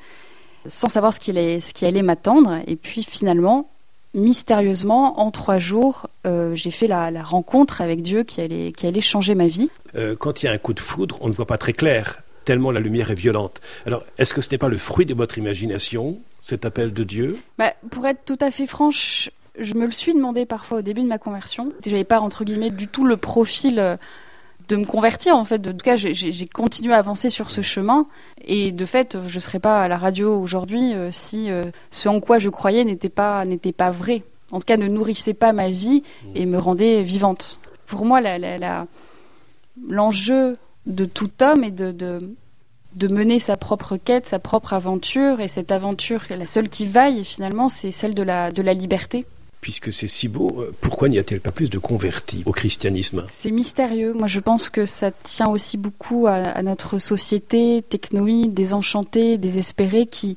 sans 0.67 0.89
savoir 0.89 1.13
ce 1.13 1.21
qui 1.21 1.31
allait, 1.31 1.61
ce 1.61 1.73
qui 1.73 1.85
allait 1.87 2.03
m'attendre. 2.03 2.59
Et 2.67 2.77
puis 2.77 3.03
finalement, 3.03 3.69
mystérieusement, 4.17 5.21
en 5.21 5.31
trois 5.31 5.59
jours, 5.59 6.09
euh, 6.27 6.55
j'ai 6.55 6.73
fait 6.73 6.89
la, 6.89 7.23
rencontre 7.23 7.81
avec 7.81 8.03
Dieu 8.03 8.25
qui 8.25 8.41
allait, 8.41 8.73
qui 8.73 8.87
allait 8.87 9.01
changer 9.01 9.35
ma 9.35 9.47
vie. 9.47 9.71
Euh, 9.95 10.17
quand 10.17 10.43
il 10.43 10.47
y 10.47 10.49
a 10.49 10.53
un 10.53 10.59
coup 10.59 10.75
de 10.75 10.81
foudre, 10.81 11.19
on 11.21 11.29
ne 11.29 11.33
voit 11.33 11.47
pas 11.47 11.59
très 11.59 11.73
clair, 11.73 12.23
tellement 12.45 12.73
la 12.73 12.81
lumière 12.81 13.11
est 13.11 13.19
violente. 13.19 13.61
Alors, 13.87 14.03
est-ce 14.19 14.35
que 14.35 14.41
ce 14.41 14.51
n'est 14.51 14.59
pas 14.59 14.69
le 14.69 14.79
fruit 14.79 15.07
de 15.07 15.15
votre 15.15 15.39
imagination, 15.39 16.19
cet 16.41 16.65
appel 16.65 16.93
de 16.93 17.05
Dieu? 17.05 17.39
Bah, 17.59 17.75
Pour 17.91 18.07
être 18.07 18.25
tout 18.25 18.39
à 18.41 18.51
fait 18.51 18.67
franche, 18.67 19.31
je 19.59 19.75
me 19.75 19.87
le 19.87 19.93
suis 19.93 20.15
demandé 20.15 20.47
parfois 20.47 20.79
au 20.79 20.83
début 20.83 21.03
de 21.03 21.09
ma 21.09 21.19
conversion. 21.19 21.73
Je 21.85 21.91
n'avais 21.91 22.05
pas, 22.05 22.21
entre 22.21 22.45
guillemets, 22.45 22.71
du 22.71 22.89
tout 22.89 23.05
le 23.05 23.17
profil 23.17 23.79
euh, 23.79 23.97
de 24.69 24.77
me 24.77 24.85
convertir 24.85 25.37
en 25.37 25.45
fait. 25.45 25.59
De, 25.59 25.71
en 25.71 25.73
tout 25.73 25.85
cas, 25.85 25.97
j'ai 25.97 26.47
continué 26.49 26.93
à 26.95 26.99
avancer 26.99 27.31
sur 27.31 27.51
ce 27.51 27.61
chemin 27.63 28.07
et 28.45 28.73
de 28.73 28.85
fait, 28.85 29.19
je 29.27 29.35
ne 29.35 29.41
serais 29.41 29.61
pas 29.61 29.83
à 29.83 29.89
la 29.89 29.99
radio 29.99 30.39
aujourd'hui 30.39 30.95
euh, 30.95 31.11
si 31.11 31.51
euh, 31.51 31.65
ce 31.91 32.09
en 32.09 32.21
quoi 32.21 32.39
je 32.39 32.49
croyais 32.49 32.85
n'était 32.85 33.09
pas 33.09 33.45
pas 33.77 33.91
vrai. 33.91 34.23
En 34.53 34.61
tout 34.61 34.65
cas, 34.65 34.77
ne 34.77 34.87
nourrissait 34.87 35.35
pas 35.35 35.53
ma 35.53 35.69
vie 35.69 36.03
et 36.35 36.47
me 36.47 36.59
rendait 36.59 37.03
vivante. 37.03 37.59
Pour 37.87 38.05
moi, 38.05 38.21
l'enjeu 39.89 40.57
de 40.87 41.05
tout 41.05 41.31
homme 41.43 41.65
est 41.65 41.73
de, 41.73 41.91
de, 42.95 43.09
mener 43.09 43.41
sa 43.41 43.57
propre 43.57 43.97
quête, 43.97 44.27
sa 44.27 44.39
propre 44.39 44.73
aventure 44.73 45.41
et 45.41 45.49
cette 45.49 45.73
aventure, 45.73 46.23
la 46.31 46.47
seule 46.47 46.69
qui 46.69 46.87
vaille 46.87 47.25
finalement, 47.25 47.69
c'est 47.69 47.91
celle 47.91 48.15
de 48.15 48.23
la 48.23 48.53
de 48.53 48.63
la 48.63 48.73
liberté. 48.73 49.27
Puisque 49.61 49.93
c'est 49.93 50.09
si 50.09 50.29
beau, 50.29 50.61
euh, 50.61 50.73
pourquoi 50.81 51.09
n'y 51.09 51.19
a-t-il 51.19 51.41
pas 51.41 51.53
plus 51.53 51.71
de 51.71 51.79
convertis 51.79 52.43
au 52.47 52.53
christianisme? 52.53 53.25
C'est 53.33 53.51
mystérieux. 53.51 54.13
Moi, 54.13 54.29
je 54.29 54.41
pense 54.41 54.71
que 54.71 54.87
ça 54.87 55.11
tient 55.11 55.49
aussi 55.49 55.77
beaucoup 55.77 56.27
à, 56.27 56.63
notre 56.63 56.99
société 56.99 57.83
technoïde, 57.83 58.55
désenchantée, 58.55 59.39
désespérée, 59.39 60.07
qui, 60.07 60.37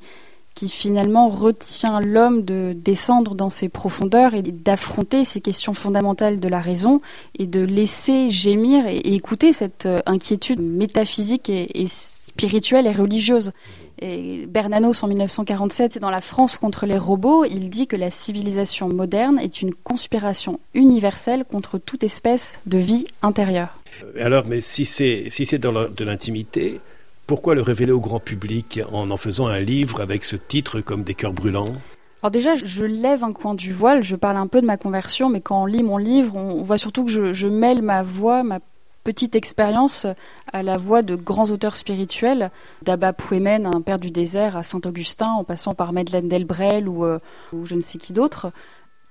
qui 0.59 0.67
finalement 0.67 1.29
retient 1.29 2.01
l'homme 2.01 2.43
de 2.43 2.73
descendre 2.75 3.33
dans 3.33 3.49
ses 3.49 3.69
profondeurs 3.69 4.33
et 4.33 4.41
d'affronter 4.41 5.23
ces 5.23 5.39
questions 5.39 5.73
fondamentales 5.73 6.41
de 6.41 6.49
la 6.49 6.59
raison 6.59 6.99
et 7.37 7.47
de 7.47 7.61
laisser 7.61 8.29
gémir 8.29 8.85
et, 8.85 8.97
écouter 8.97 9.53
cette 9.53 9.85
euh, 9.85 9.99
inquiétude 10.05 10.59
métaphysique 10.59 11.49
et, 11.49 11.85
spirituelle 11.87 12.87
et 12.87 12.91
religieuse. 12.91 13.53
Bernanos, 14.01 15.01
en 15.01 15.07
1947, 15.07 15.99
dans 15.99 16.09
La 16.09 16.21
France 16.21 16.57
contre 16.57 16.85
les 16.85 16.97
robots, 16.97 17.45
il 17.45 17.69
dit 17.69 17.87
que 17.87 17.95
la 17.95 18.11
civilisation 18.11 18.89
moderne 18.89 19.39
est 19.39 19.61
une 19.61 19.73
conspiration 19.73 20.59
universelle 20.73 21.45
contre 21.45 21.77
toute 21.77 22.03
espèce 22.03 22.59
de 22.65 22.77
vie 22.77 23.05
intérieure. 23.21 23.79
Alors, 24.19 24.45
mais 24.45 24.59
si 24.59 24.83
c'est 24.83 25.29
si 25.29 25.45
c'est 25.45 25.59
de 25.59 26.03
l'intimité, 26.03 26.81
pourquoi 27.29 27.53
le 27.53 27.61
révéler 27.61 27.91
au 27.91 27.99
grand 27.99 28.19
public 28.19 28.79
en 28.91 29.11
en 29.11 29.17
faisant 29.17 29.45
un 29.45 29.59
livre 29.59 30.01
avec 30.01 30.23
ce 30.23 30.35
titre 30.35 30.81
comme 30.81 31.03
des 31.03 31.13
cœurs 31.13 31.31
brûlants? 31.31 31.75
Alors 32.23 32.31
déjà, 32.31 32.55
je 32.55 32.83
lève 32.83 33.23
un 33.23 33.33
coin 33.33 33.53
du 33.53 33.71
voile, 33.71 34.01
je 34.01 34.15
parle 34.15 34.37
un 34.37 34.47
peu 34.47 34.61
de 34.61 34.65
ma 34.65 34.77
conversion, 34.77 35.29
mais 35.29 35.39
quand 35.39 35.61
on 35.61 35.67
lit 35.67 35.83
mon 35.83 35.97
livre, 35.97 36.35
on 36.35 36.63
voit 36.63 36.79
surtout 36.79 37.05
que 37.05 37.11
je, 37.31 37.47
mêle 37.47 37.83
ma 37.83 38.01
voix, 38.01 38.41
ma 38.41 38.57
petite 39.03 39.35
expérience 39.35 40.07
à 40.51 40.63
la 40.63 40.79
voix 40.79 41.03
de 41.03 41.15
grands 41.15 41.51
auteurs 41.51 41.75
spirituels, 41.75 42.49
d'Abba 42.81 43.13
Pouémen, 43.13 43.67
un 43.67 43.81
père 43.81 43.99
du 43.99 44.09
désert, 44.09 44.57
à 44.57 44.63
Saint-Augustin, 44.63 45.29
en 45.29 45.43
passant 45.43 45.75
par 45.75 45.93
Madeleine 45.93 46.29
Delbrel 46.29 46.89
ou, 46.89 47.05
euh, 47.05 47.19
ou 47.53 47.63
je 47.63 47.75
ne 47.75 47.81
sais 47.81 47.99
qui 47.99 48.11
d'autre. 48.11 48.51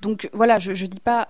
Donc 0.03 0.29
voilà, 0.33 0.59
je 0.59 0.73
ne 0.73 0.91
dis 0.91 1.01
pas 1.01 1.29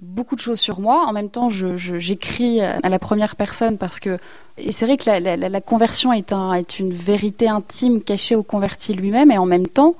beaucoup 0.00 0.34
de 0.34 0.40
choses 0.40 0.60
sur 0.60 0.80
moi. 0.80 1.06
En 1.06 1.12
même 1.12 1.30
temps, 1.30 1.48
j'écris 1.48 2.60
à 2.60 2.88
la 2.88 2.98
première 2.98 3.36
personne 3.36 3.78
parce 3.78 4.00
que 4.00 4.18
et 4.56 4.72
c'est 4.72 4.86
vrai 4.86 4.96
que 4.96 5.10
la, 5.10 5.60
conversion 5.60 6.12
est, 6.12 6.32
un, 6.32 6.52
est 6.52 6.78
une 6.78 6.92
vérité 6.92 7.48
intime 7.48 8.02
cachée 8.02 8.36
au 8.36 8.44
converti 8.44 8.94
lui-même, 8.94 9.30
et 9.32 9.38
en 9.38 9.46
même 9.46 9.66
temps, 9.66 9.96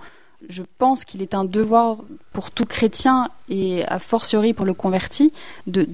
je 0.49 0.63
pense 0.79 1.05
qu'il 1.05 1.23
est 1.23 1.35
un 1.35 1.45
devoir 1.45 1.97
pour 2.33 2.51
tout 2.51 2.67
chrétien 2.67 3.31
et 3.49 3.85
a 3.87 3.99
fortiori 3.99 4.53
pour 4.53 4.67
le 4.67 4.75
converti 4.75 5.33
de, 5.67 5.85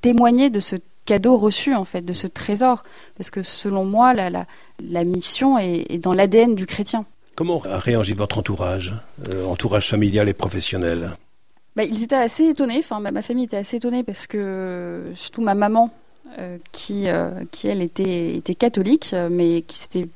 témoigner 0.00 0.50
de 0.50 0.60
ce 0.60 0.76
cadeau 1.04 1.36
reçu 1.36 1.74
en 1.74 1.84
fait 1.84 2.02
de 2.02 2.12
ce 2.12 2.26
trésor 2.26 2.84
parce 3.16 3.30
que 3.30 3.42
selon 3.42 3.84
moi 3.84 4.12
la 4.12 5.04
mission 5.04 5.56
est, 5.58 5.98
dans 5.98 6.12
l'ADN 6.12 6.54
du 6.54 6.66
chrétien. 6.66 7.04
Comment 7.34 7.62
a 7.64 7.78
réagi 7.78 8.12
votre 8.12 8.38
entourage, 8.38 8.94
euh, 9.28 9.46
entourage 9.46 9.88
familial 9.88 10.28
et 10.28 10.34
professionnel? 10.34 11.12
Bah, 11.76 11.84
Ils 11.84 12.02
étaient 12.02 12.14
assez 12.14 12.48
étonnés, 12.48 12.78
enfin 12.78 13.00
ma, 13.00 13.22
famille 13.22 13.44
était 13.44 13.56
assez 13.56 13.76
étonnée 13.76 14.02
parce 14.02 14.26
que 14.26 15.12
surtout 15.14 15.42
ma 15.42 15.54
maman 15.54 15.90
euh, 16.38 16.58
qui, 16.72 17.08
euh, 17.08 17.30
qui 17.50 17.68
elle 17.68 17.82
était, 17.82 18.36
était 18.36 18.54
catholique 18.54 19.14
mais 19.30 19.62
qui 19.62 19.76
s'était 19.76 20.08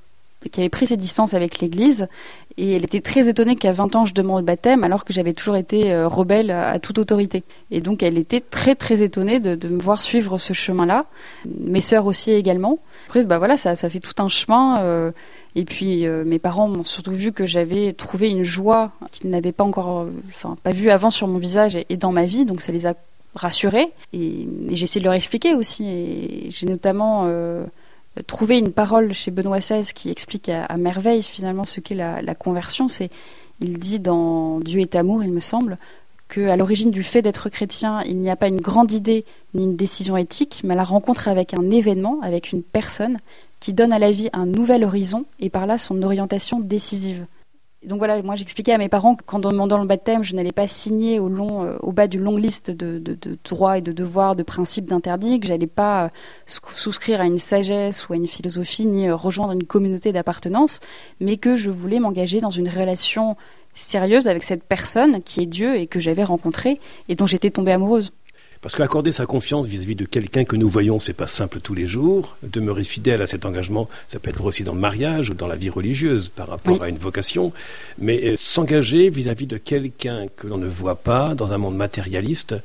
qui 0.49 0.61
avait 0.61 0.69
pris 0.69 0.87
ses 0.87 0.97
distances 0.97 1.35
avec 1.35 1.59
l'Église 1.61 2.09
et 2.57 2.73
elle 2.77 2.85
était 2.85 3.01
très 3.01 3.29
étonnée 3.29 3.57
qu'à 3.57 3.73
20 3.73 3.97
ans 3.97 4.05
je 4.05 4.15
demande 4.15 4.39
le 4.39 4.45
baptême 4.45 4.85
alors 4.85 5.05
que 5.05 5.13
j'avais 5.13 5.33
toujours 5.33 5.57
été 5.57 5.93
euh, 5.93 6.09
rebelle 6.09 6.51
à 6.51 6.79
toute 6.79 6.99
autorité. 6.99 7.43
Et 7.71 7.81
donc 7.81 8.03
elle 8.03 8.19
était 8.19 8.41
très 8.41 8.75
très 8.75 9.03
étonnée 9.03 9.41
de, 9.41 9.69
me 9.69 9.79
voir 9.79 10.03
suivre 10.03 10.39
ce 10.39 10.53
chemin-là. 10.53 11.07
Mes 11.45 11.81
sœurs 11.81 12.07
aussi 12.07 12.33
également. 12.33 12.79
Après 13.09 13.25
bah 13.25 13.39
voilà 13.39 13.57
ça, 13.57 13.75
fait 13.75 14.01
tout 14.01 14.23
un 14.23 14.29
chemin. 14.29 14.81
Euh, 14.81 15.11
et 15.57 15.65
puis 15.65 16.07
euh, 16.07 16.23
mes 16.25 16.39
parents 16.39 16.69
m'ont 16.69 16.85
surtout 16.85 17.13
vu 17.13 17.33
que 17.33 17.47
j'avais 17.47 17.95
trouvé 17.95 18.29
une 18.29 18.45
joie 18.45 18.93
qu'ils 19.11 19.31
n'avaient 19.31 19.53
pas 19.53 19.65
encore, 19.65 20.07
enfin 20.29 20.57
pas 20.63 20.71
vue 20.71 20.91
avant 20.91 21.11
sur 21.11 21.27
mon 21.27 21.39
visage 21.39 21.77
et, 21.89 21.97
dans 21.97 22.13
ma 22.13 22.27
vie. 22.27 22.45
Donc 22.45 22.61
ça 22.61 22.73
les 22.73 22.87
a 22.87 22.95
rassurés. 23.35 23.89
Et, 24.13 24.47
j'ai 24.69 24.85
essayé 24.85 25.01
de 25.01 25.07
leur 25.07 25.15
expliquer 25.15 25.55
aussi. 25.55 25.89
Et 25.89 26.51
j'ai 26.51 26.67
notamment 26.67 27.27
trouver 28.27 28.59
une 28.59 28.71
parole 28.71 29.15
chez 29.15 29.31
Benoît 29.31 29.59
XVI 29.59 29.83
qui 29.95 30.11
explique 30.11 30.51
à, 30.51 30.77
merveille 30.77 31.23
finalement 31.23 31.65
ce 31.65 31.81
qu'est 31.81 31.95
la, 31.95 32.35
conversion. 32.35 32.89
C'est, 32.89 33.11
il 33.61 33.79
dit 33.79 33.99
dans 33.99 34.61
Dieu 34.61 34.81
est 34.81 34.95
amour, 34.95 35.25
il 35.25 35.33
me 35.33 35.41
semble, 35.41 35.79
que 36.29 36.49
à 36.49 36.57
l'origine 36.57 36.91
du 36.91 37.03
fait 37.03 37.23
d'être 37.23 37.49
chrétien, 37.49 38.03
il 38.03 38.19
n'y 38.19 38.29
a 38.31 38.37
pas 38.37 38.49
une 38.49 38.61
grande 38.61 38.93
idée 38.93 39.25
ni 39.55 39.65
une 39.65 39.77
décision 39.77 40.19
éthique, 40.19 40.61
mais 40.65 40.75
la 40.75 40.85
rencontre 40.85 41.29
avec 41.29 41.55
un 41.55 41.71
événement, 41.71 42.19
avec 42.23 42.53
une 42.53 42.63
personne 42.63 43.19
qui 43.61 43.73
donne 43.73 43.93
à 43.93 43.99
la 43.99 44.11
vie 44.11 44.29
un 44.33 44.47
nouvel 44.47 44.85
horizon 44.85 45.25
et 45.41 45.51
par 45.51 45.67
là 45.67 45.79
son 45.79 46.03
orientation 46.03 46.61
décisive 46.61 47.27
donc 47.87 47.99
voilà, 47.99 48.21
moi 48.21 48.35
j'expliquais 48.35 48.73
à 48.73 48.79
mes 48.79 48.89
parents 48.89 49.15
que 49.15 49.23
quand 49.25 49.39
demandant 49.39 49.79
le 49.79 49.87
baptême, 49.87 50.25
je 50.25 50.35
n'allais 50.35 50.53
pas 50.53 50.67
signer 50.67 51.21
au, 51.21 51.29
long, 51.29 51.65
euh, 51.65 51.77
au 51.83 51.93
bas 51.93 52.09
d'une 52.09 52.23
longue 52.23 52.41
liste 52.41 52.71
de, 52.71 53.01
droits 53.45 53.79
et 53.79 53.81
de 53.81 53.93
devoirs, 53.93 54.35
de 54.35 54.43
principes, 54.43 54.87
d'interdits, 54.87 55.39
que 55.39 55.47
j'allais 55.47 55.69
pas 55.69 56.07
euh, 56.07 56.09
souscrire 56.47 57.21
à 57.21 57.27
une 57.27 57.39
sagesse 57.39 58.09
ou 58.09 58.13
à 58.13 58.17
une 58.17 58.27
philosophie, 58.27 58.87
ni 58.87 59.09
euh, 59.09 59.15
rejoindre 59.15 59.53
une 59.53 59.65
communauté 59.65 60.13
d'appartenance, 60.13 60.81
mais 61.21 61.37
que 61.37 61.55
je 61.55 61.71
voulais 61.71 62.01
m'engager 62.01 62.41
dans 62.41 62.51
une 62.51 62.69
relation 62.69 63.37
sérieuse 63.75 64.27
avec 64.27 64.43
cette 64.43 64.65
personne 64.65 65.23
qui 65.23 65.43
est 65.43 65.47
Dieu 65.47 65.77
et 65.77 65.87
que 65.87 66.01
j'avais 66.01 66.25
rencontrée 66.25 66.81
et 67.09 67.15
dont 67.15 67.27
j'étais 67.27 67.51
tombée 67.51 67.73
amoureuse. 67.73 68.11
Parce 68.67 68.75
qu'accorder 68.75 69.13
sa 69.13 69.27
confiance 69.27 69.69
vis-à-vis 69.69 69.95
de 69.95 70.05
quelqu'un 70.05 70.43
que 70.43 70.57
nous 70.57 70.69
voyons, 70.69 70.99
c'est 70.99 71.13
pas 71.13 71.29
simple 71.29 71.61
tous 71.61 71.73
les 71.73 71.87
jours. 71.87 72.37
Demeurer 72.43 72.83
fidèle 72.83 73.23
à 73.23 73.29
cet 73.29 73.45
engagement, 73.45 73.89
ça 74.09 74.19
peut 74.19 74.29
être 74.29 74.39
vrai 74.39 74.49
aussi 74.49 74.65
dans 74.65 74.75
le 74.75 74.81
mariage 74.81 75.31
ou 75.31 75.35
dans 75.35 75.47
la 75.47 75.55
vie 75.55 75.71
religieuse 75.71 76.31
par 76.31 76.49
rapport 76.49 76.83
à 76.83 76.89
une 76.89 76.99
vocation. 76.99 77.53
Mais 78.01 78.25
euh, 78.25 78.35
s'engager 78.37 79.09
vis-à-vis 79.09 79.47
de 79.47 79.57
quelqu'un 79.57 80.27
que 80.37 80.49
l'on 80.49 80.59
ne 80.59 80.67
voit 80.67 80.97
pas 80.97 81.37
dans 81.37 81.53
un 81.53 81.59
monde 81.59 81.77
matérialiste, 81.77 82.57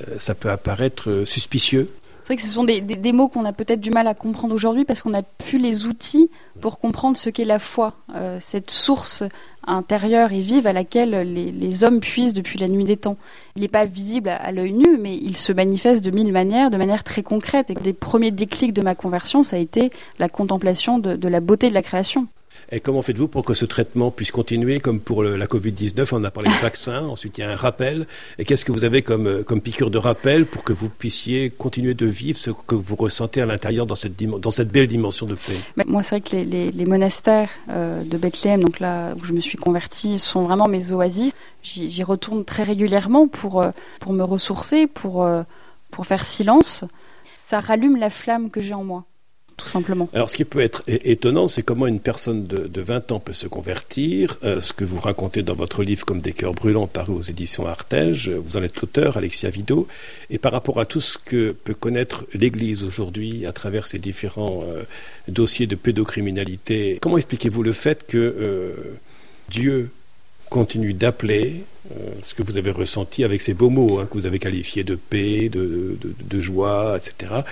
euh, 0.00 0.16
ça 0.18 0.34
peut 0.34 0.48
apparaître 0.48 1.10
euh, 1.10 1.26
suspicieux. 1.26 1.90
C'est 2.26 2.32
vrai 2.32 2.42
que 2.42 2.48
ce 2.48 2.54
sont 2.54 2.64
des, 2.64 3.12
mots 3.12 3.28
qu'on 3.28 3.44
a 3.44 3.52
peut-être 3.52 3.78
du 3.78 3.90
mal 3.90 4.08
à 4.08 4.14
comprendre 4.14 4.52
aujourd'hui 4.52 4.84
parce 4.84 5.00
qu'on 5.00 5.10
n'a 5.10 5.22
plus 5.22 5.58
les 5.58 5.86
outils 5.86 6.28
pour 6.60 6.80
comprendre 6.80 7.16
ce 7.16 7.30
qu'est 7.30 7.44
la 7.44 7.60
foi, 7.60 7.94
euh, 8.16 8.38
cette 8.40 8.68
source 8.68 9.22
intérieure 9.64 10.32
et 10.32 10.40
vive 10.40 10.66
à 10.66 10.72
laquelle 10.72 11.10
les, 11.10 11.52
les, 11.52 11.84
hommes 11.84 12.00
puissent 12.00 12.32
depuis 12.32 12.58
la 12.58 12.66
nuit 12.66 12.82
des 12.82 12.96
temps. 12.96 13.16
Il 13.54 13.62
n'est 13.62 13.68
pas 13.68 13.84
visible 13.84 14.28
à, 14.28 14.50
l'œil 14.50 14.72
nu, 14.72 14.98
mais 14.98 15.16
il 15.16 15.36
se 15.36 15.52
manifeste 15.52 16.04
de 16.04 16.10
mille 16.10 16.32
manières, 16.32 16.72
de 16.72 16.76
manière 16.76 17.04
très 17.04 17.22
concrète. 17.22 17.70
Et 17.70 17.74
des 17.74 17.92
premiers 17.92 18.32
déclics 18.32 18.72
de 18.72 18.82
ma 18.82 18.96
conversion, 18.96 19.44
ça 19.44 19.54
a 19.54 19.60
été 19.60 19.92
la 20.18 20.28
contemplation 20.28 20.98
de 20.98 21.28
la 21.28 21.38
beauté 21.38 21.68
de 21.68 21.74
la 21.74 21.82
création. 21.82 22.26
Et 22.72 22.80
comment 22.80 23.02
faites-vous 23.02 23.28
pour 23.28 23.44
que 23.44 23.54
ce 23.54 23.64
traitement 23.64 24.10
puisse 24.10 24.30
continuer 24.30 24.80
comme 24.80 25.00
pour 25.00 25.22
la 25.22 25.46
Covid-19 25.46 26.08
On 26.12 26.24
a 26.24 26.30
parlé 26.30 26.48
de 26.48 26.54
vaccin, 26.54 27.04
ensuite 27.08 27.38
il 27.38 27.42
y 27.42 27.44
a 27.44 27.50
un 27.50 27.56
rappel. 27.56 28.06
Et 28.38 28.44
qu'est-ce 28.44 28.64
que 28.64 28.72
vous 28.72 28.84
avez 28.84 29.02
comme, 29.02 29.26
euh, 29.26 29.42
comme 29.42 29.60
piqûre 29.60 29.90
de 29.90 29.98
rappel 29.98 30.46
pour 30.46 30.64
que 30.64 30.72
vous 30.72 30.88
puissiez 30.88 31.50
continuer 31.50 31.94
de 31.94 32.06
vivre 32.06 32.38
ce 32.38 32.50
que 32.50 32.74
vous 32.74 32.96
ressentez 32.96 33.40
à 33.40 33.46
l'intérieur 33.46 33.86
dans 33.86 33.94
cette, 33.94 34.16
belle 34.68 34.88
dimension 34.88 35.26
de 35.26 35.34
paix? 35.34 35.84
Moi, 35.86 36.02
c'est 36.02 36.18
vrai 36.18 36.20
que 36.20 36.36
les, 36.36 36.70
les, 36.70 36.84
monastères 36.86 37.50
euh, 37.70 38.02
de 38.02 38.16
Bethléem, 38.16 38.62
donc 38.62 38.80
là 38.80 39.14
où 39.14 39.24
je 39.24 39.32
me 39.32 39.40
suis 39.40 39.58
convertie, 39.58 40.18
sont 40.18 40.42
vraiment 40.42 40.66
mes 40.66 40.92
oasis. 40.92 41.32
J'y 41.62 42.02
retourne 42.04 42.44
très 42.44 42.62
régulièrement 42.62 43.28
pour, 43.28 43.62
euh, 43.62 43.70
pour 44.00 44.12
me 44.12 44.22
ressourcer, 44.22 44.86
pour, 44.86 45.28
pour 45.90 46.06
faire 46.06 46.24
silence. 46.24 46.84
Ça 47.34 47.60
rallume 47.60 47.96
la 47.96 48.10
flamme 48.10 48.50
que 48.50 48.60
j'ai 48.60 48.74
en 48.74 48.84
moi 48.84 49.04
Alors, 50.12 50.28
ce 50.28 50.36
qui 50.36 50.44
peut 50.44 50.60
être 50.60 50.82
étonnant, 50.86 51.48
c'est 51.48 51.62
comment 51.62 51.86
une 51.86 52.00
personne 52.00 52.46
de, 52.46 52.66
de 52.68 52.80
20 52.80 53.12
ans 53.12 53.20
peut 53.20 53.32
se 53.32 53.46
convertir. 53.46 54.36
Euh, 54.44 54.60
ce 54.60 54.72
que 54.72 54.84
vous 54.84 55.00
racontez 55.00 55.42
dans 55.42 55.54
votre 55.54 55.82
livre 55.82 56.04
comme 56.04 56.20
des 56.20 56.32
cœurs 56.32 56.52
brûlants 56.52 56.86
paru 56.86 57.12
aux 57.12 57.22
éditions 57.22 57.66
Artege, 57.66 58.30
vous 58.30 58.56
en 58.56 58.62
êtes 58.62 58.80
l'auteur, 58.80 59.16
Alexia 59.16 59.50
Vido, 59.50 59.88
et 60.30 60.38
par 60.38 60.52
rapport 60.52 60.78
à 60.78 60.84
tout 60.84 61.00
ce 61.00 61.18
que 61.18 61.52
peut 61.52 61.74
connaître 61.74 62.26
l'Église 62.34 62.84
aujourd'hui 62.84 63.46
à 63.46 63.52
travers 63.52 63.86
ces 63.86 63.98
différents 63.98 64.62
euh, 64.68 64.82
dossiers 65.28 65.66
de 65.66 65.74
pédocriminalité, 65.74 66.98
comment 67.00 67.16
expliquez-vous 67.16 67.62
le 67.62 67.72
fait 67.72 68.06
que 68.06 68.18
euh, 68.18 68.98
Dieu 69.48 69.90
continue 70.50 70.92
d'appeler 70.92 71.64
ce 72.20 72.34
que 72.34 72.42
vous 72.44 72.56
avez 72.56 72.70
ressenti 72.70 73.24
avec 73.24 73.40
ces 73.40 73.52
beaux 73.52 73.70
mots 73.70 73.98
hein, 73.98 74.06
que 74.06 74.14
vous 74.14 74.26
avez 74.26 74.38
qualifiés 74.38 74.84
de 74.84 74.94
paix, 74.94 75.48
de 75.48 76.40
joie, 76.40 76.96
etc 76.96 77.42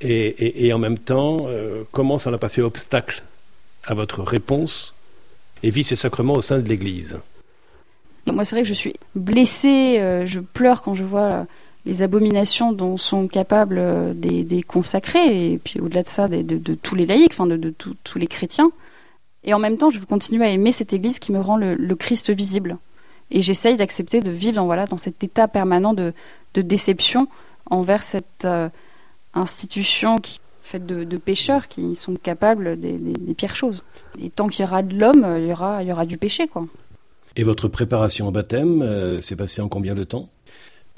et, 0.00 0.72
en 0.72 0.78
même 0.78 0.98
temps, 0.98 1.46
euh, 1.48 1.82
comment 1.90 2.18
ça 2.18 2.30
n'a 2.30 2.38
pas 2.38 2.48
fait 2.48 2.62
obstacle 2.62 3.22
à 3.84 3.94
votre 3.94 4.22
réponse 4.22 4.94
et 5.62 5.70
vit 5.70 5.84
ses 5.84 5.96
sacrements 5.96 6.34
au 6.34 6.42
sein 6.42 6.60
de 6.60 6.68
l'Église? 6.68 7.20
Moi, 8.26 8.44
c'est 8.44 8.56
vrai 8.56 8.62
que 8.62 8.68
je 8.68 8.74
suis 8.74 8.94
blessée, 9.14 9.98
euh, 9.98 10.26
je 10.26 10.40
pleure 10.40 10.82
quand 10.82 10.94
je 10.94 11.04
vois 11.04 11.46
les 11.86 12.02
abominations 12.02 12.72
dont 12.72 12.96
sont 12.96 13.26
capables 13.28 13.78
euh, 13.78 14.12
des, 14.14 14.62
consacrés, 14.62 15.52
et 15.52 15.58
puis 15.58 15.80
au-delà 15.80 16.02
de 16.02 16.08
ça, 16.08 16.28
de, 16.28 16.74
tous 16.74 16.94
les 16.94 17.06
laïcs, 17.06 17.32
enfin 17.32 17.46
de, 17.46 17.74
tous 18.04 18.18
les 18.18 18.26
chrétiens. 18.26 18.70
Et 19.44 19.54
en 19.54 19.58
même 19.58 19.78
temps, 19.78 19.88
je 19.88 19.98
veux 19.98 20.06
continuer 20.06 20.44
à 20.44 20.50
aimer 20.50 20.72
cette 20.72 20.92
Église 20.92 21.18
qui 21.18 21.32
me 21.32 21.40
rend 21.40 21.56
le, 21.56 21.94
Christ 21.94 22.30
visible. 22.30 22.76
Et 23.30 23.40
j'essaye 23.40 23.76
d'accepter 23.76 24.20
de 24.20 24.30
vivre 24.30 24.56
dans, 24.56 24.66
voilà, 24.66 24.86
dans 24.86 24.96
cet 24.96 25.24
état 25.24 25.48
permanent 25.48 25.94
de, 25.94 26.12
déception 26.54 27.28
envers 27.70 28.02
cette 28.02 28.44
institution 29.34 30.18
qui 30.18 30.40
faite 30.62 30.86
de, 30.86 31.04
de, 31.04 31.16
pêcheurs 31.16 31.66
qui 31.68 31.96
sont 31.96 32.14
capables 32.14 32.78
des, 32.78 32.98
pires 33.34 33.56
choses. 33.56 33.82
Et 34.20 34.28
tant 34.28 34.48
qu'il 34.48 34.64
y 34.64 34.68
aura 34.68 34.82
de 34.82 34.94
l'homme, 34.94 35.26
il 35.38 35.46
y 35.46 35.52
aura, 35.52 35.82
il 35.82 35.88
y 35.88 35.92
aura 35.92 36.04
du 36.04 36.18
péché, 36.18 36.46
quoi. 36.46 36.66
Et 37.36 37.42
votre 37.42 37.68
préparation 37.68 38.28
au 38.28 38.30
baptême 38.30 38.82
euh, 38.82 39.20
s'est 39.20 39.36
passée 39.36 39.62
en 39.62 39.68
combien 39.68 39.94
de 39.94 40.04
temps? 40.04 40.28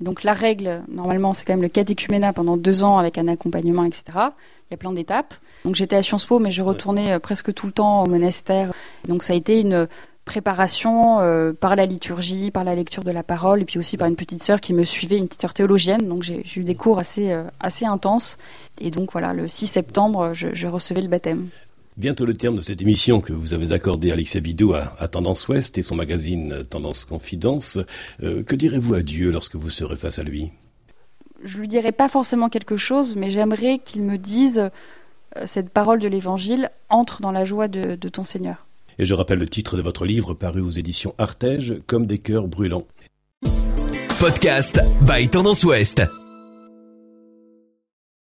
Donc 0.01 0.25
la 0.25 0.33
règle, 0.33 0.83
normalement, 0.89 1.35
c'est 1.35 1.45
quand 1.45 1.53
même 1.53 1.63
le 1.63 1.69
catéchuménat 1.69 2.33
pendant 2.33 2.57
deux 2.57 2.83
ans 2.83 2.99
avec 2.99 3.19
un 3.19 3.29
accompagnement, 3.29 3.85
etc. 3.85 4.05
Il 4.15 4.73
y 4.73 4.75
a 4.75 4.77
plein 4.79 4.93
d'étapes. 4.93 5.35
Donc 5.65 5.75
j'étais 5.75 5.97
à 5.97 6.03
Sciences 6.03 6.25
Po, 6.25 6.39
mais 6.39 6.51
je 6.51 6.63
retournais 6.63 7.13
euh, 7.13 7.19
presque 7.19 7.53
tout 7.53 7.67
le 7.67 7.73
temps 7.73 8.05
au 8.05 8.07
monastère. 8.07 8.73
Donc 9.07 9.23
ça 9.23 9.35
a 9.35 9.37
été 9.37 9.61
une 9.61 9.87
préparation 10.31 11.19
euh, 11.19 11.53
par 11.53 11.75
la 11.75 11.87
liturgie, 11.87 12.53
par 12.53 12.63
la 12.63 12.77
lecture 12.77 13.03
de 13.03 13.11
la 13.11 13.25
parole, 13.25 13.63
et 13.63 13.65
puis 13.65 13.81
aussi 13.81 13.97
par 13.97 14.07
une 14.07 14.15
petite 14.15 14.45
sœur 14.45 14.61
qui 14.61 14.73
me 14.73 14.85
suivait, 14.85 15.19
une 15.19 15.27
petite 15.27 15.41
sœur 15.41 15.55
théologienne. 15.55 16.05
Donc 16.05 16.23
j'ai 16.23 16.45
eu 16.57 16.63
des 16.63 16.77
cours 16.77 17.01
assez, 17.01 17.33
euh, 17.33 17.43
assez 17.59 17.85
intenses. 17.85 18.39
Et 18.81 18.93
donc 18.93 19.11
voilà, 19.11 19.33
le 19.33 19.49
6 19.49 19.67
septembre, 19.67 20.31
je, 20.33 20.49
je 20.53 20.69
recevais 20.69 21.03
le 21.03 21.09
baptême. 21.09 21.49
Bientôt 21.97 22.27
le 22.27 22.35
terme 22.35 22.55
de 22.55 22.61
cette 22.61 22.81
émission 22.81 23.21
que 23.21 23.33
vous 23.33 23.55
avez 23.55 23.73
accordée 23.73 24.11
à 24.11 24.15
Alexia 24.15 24.41
Vidou 24.41 24.73
à, 24.73 24.95
à, 25.01 25.09
Tendance 25.09 25.49
Ouest 25.49 25.77
et 25.79 25.83
son 25.83 25.97
magazine 25.97 26.63
Tendance 26.71 27.07
Confidence. 27.07 27.79
Euh, 28.23 28.45
que 28.45 28.55
direz-vous 28.55 28.95
à 28.95 29.03
Dieu 29.03 29.33
lorsque 29.33 29.57
vous 29.57 29.69
serez 29.69 29.97
face 29.97 30.21
à 30.21 30.23
lui? 30.23 30.53
Je 31.43 31.59
lui 31.59 31.67
dirai 31.67 31.91
pas 31.91 32.09
forcément 32.09 32.49
quelque 32.49 32.77
chose, 32.77 33.17
mais 33.17 33.31
j'aimerais 33.31 33.79
qu'il 33.79 34.05
me 34.05 34.17
dise 34.17 34.71
cette 35.45 35.71
parole 35.71 35.99
de 35.99 36.07
l'Évangile 36.07 36.71
entre 36.89 37.21
dans 37.21 37.33
la 37.33 37.45
joie 37.45 37.67
de, 37.67 37.97
de 37.97 38.09
ton 38.09 38.23
Seigneur. 38.23 38.67
Et 39.01 39.07
je 39.07 39.15
rappelle 39.15 39.39
le 39.39 39.49
titre 39.49 39.79
de 39.79 39.83
votre 39.83 40.05
livre 40.05 40.35
paru 40.35 40.61
aux 40.61 40.71
éditions 40.71 41.15
Artege, 41.17 41.77
Comme 41.87 42.05
des 42.05 42.19
cœurs 42.19 42.47
brûlants. 42.47 42.87
Podcast 44.21 44.79
by 45.01 45.27
Tendance 45.27 45.65
Ouest. 45.65 46.03